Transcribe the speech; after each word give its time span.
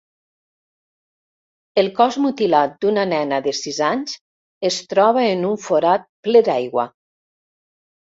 El 1.81 1.89
cos 1.99 2.17
mutilat 2.23 2.73
d'una 2.87 3.05
nena 3.11 3.41
de 3.49 3.55
sis 3.61 3.83
anys 3.91 4.19
es 4.73 4.83
troba 4.97 5.29
en 5.37 5.49
un 5.55 5.65
forat 5.71 6.13
ple 6.31 6.47
d'aigua. 6.53 6.93